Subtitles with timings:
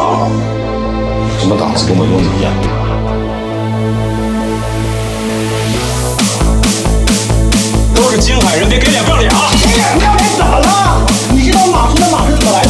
[0.00, 0.28] 啊。
[1.40, 2.52] 什么档次跟我用，怎么样？
[7.94, 9.50] 都是青海人，别给脸不要脸啊。
[9.62, 11.06] 给脸不要脸怎么了？
[11.32, 12.65] 你知道马村的马是怎么来的？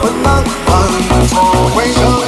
[0.00, 2.27] 困难犯错会承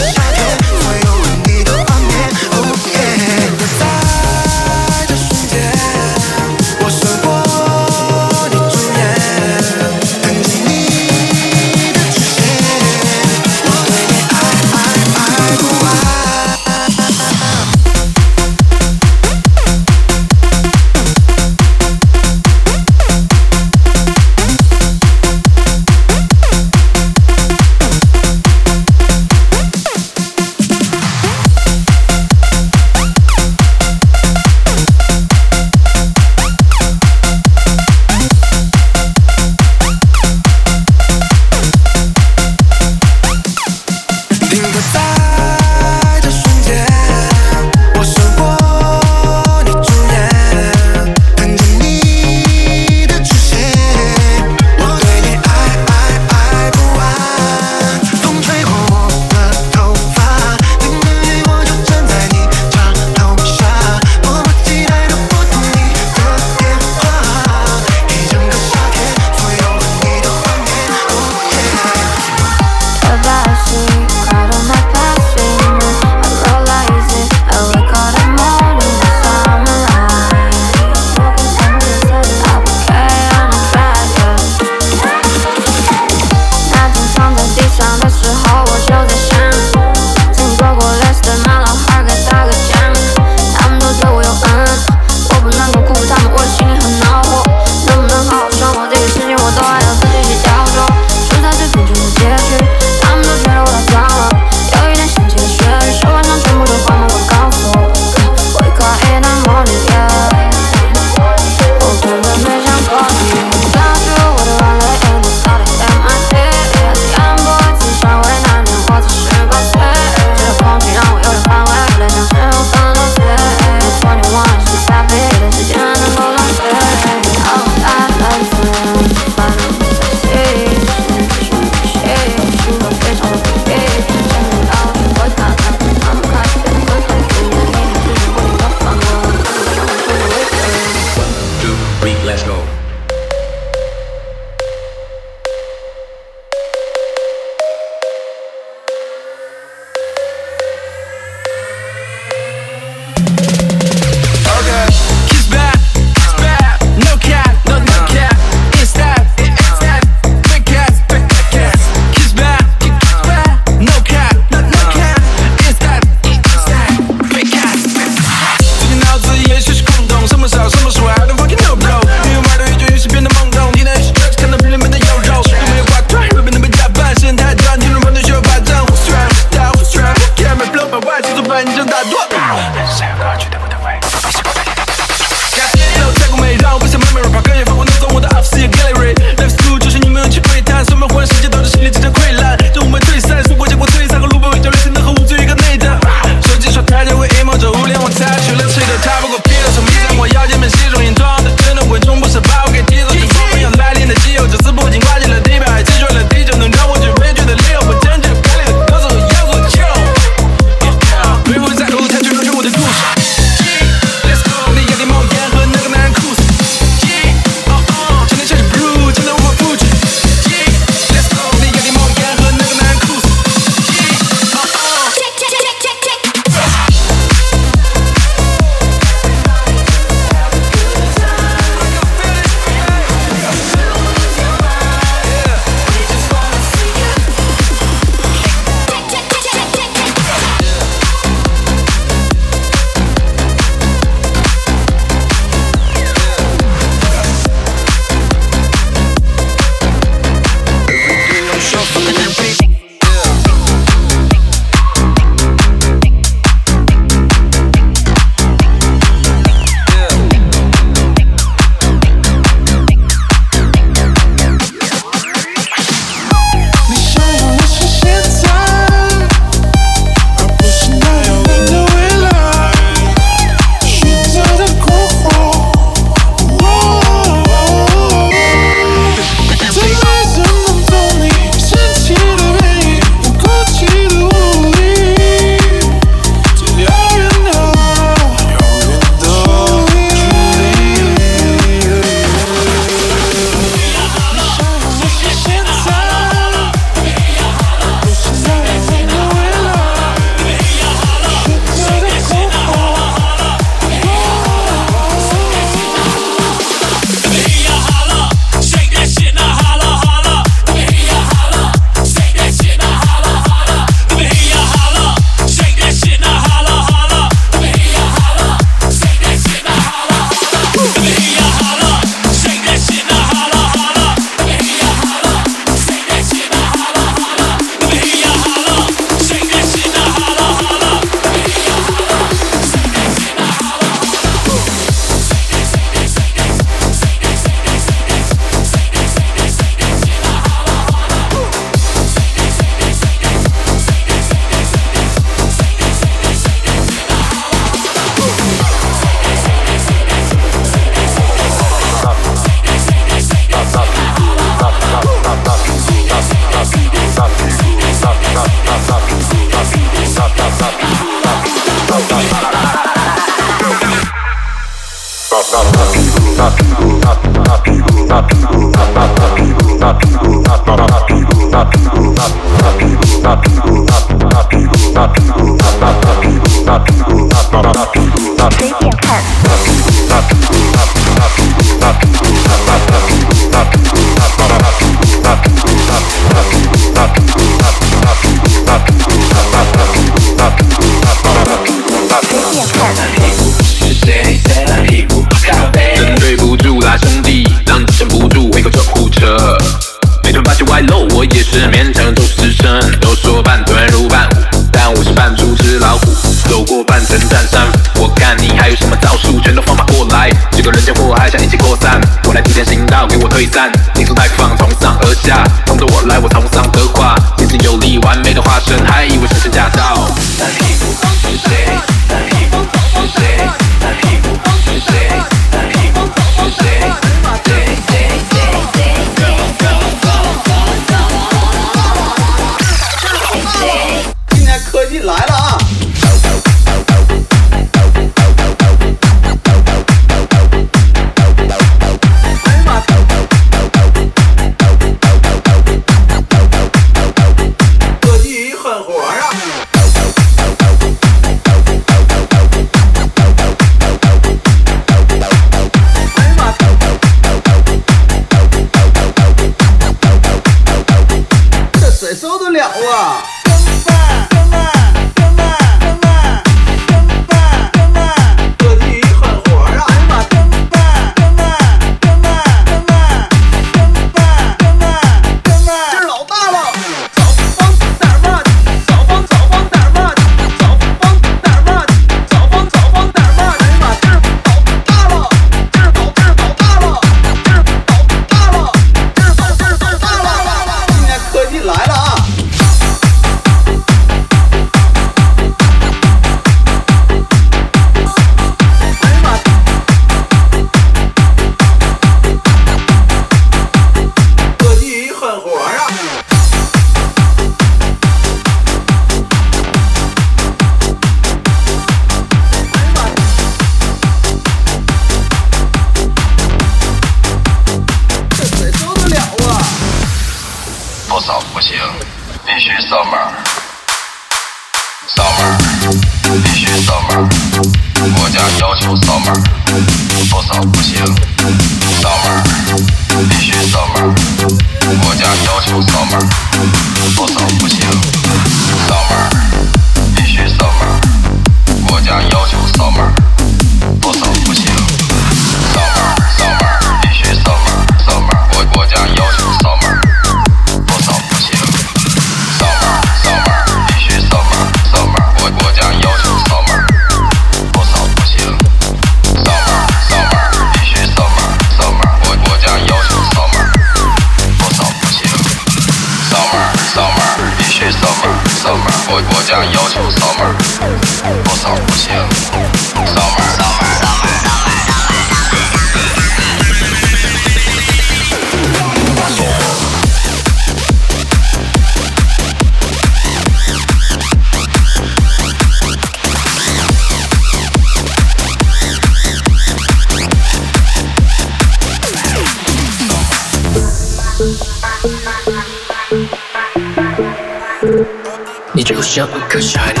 [599.51, 600.00] could shine.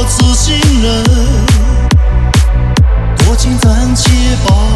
[0.00, 1.04] 别做痴心人。
[3.18, 4.10] 多情暂且
[4.46, 4.69] 保